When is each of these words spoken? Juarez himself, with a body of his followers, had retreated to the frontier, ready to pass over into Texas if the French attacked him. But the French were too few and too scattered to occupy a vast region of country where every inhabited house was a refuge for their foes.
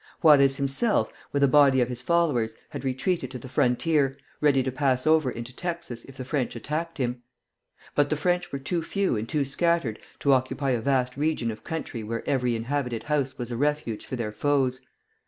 Juarez 0.21 0.55
himself, 0.55 1.13
with 1.31 1.43
a 1.43 1.47
body 1.47 1.79
of 1.79 1.87
his 1.87 2.01
followers, 2.01 2.55
had 2.69 2.83
retreated 2.83 3.29
to 3.29 3.37
the 3.37 3.47
frontier, 3.47 4.17
ready 4.39 4.63
to 4.63 4.71
pass 4.71 5.05
over 5.05 5.29
into 5.29 5.55
Texas 5.55 6.05
if 6.05 6.17
the 6.17 6.25
French 6.25 6.55
attacked 6.55 6.97
him. 6.97 7.21
But 7.93 8.09
the 8.09 8.17
French 8.17 8.51
were 8.51 8.57
too 8.57 8.81
few 8.81 9.15
and 9.15 9.29
too 9.29 9.45
scattered 9.45 9.99
to 10.21 10.33
occupy 10.33 10.71
a 10.71 10.81
vast 10.81 11.17
region 11.17 11.51
of 11.51 11.63
country 11.63 12.03
where 12.03 12.27
every 12.27 12.55
inhabited 12.55 13.03
house 13.03 13.37
was 13.37 13.51
a 13.51 13.57
refuge 13.57 14.03
for 14.03 14.15
their 14.15 14.31
foes. 14.31 14.81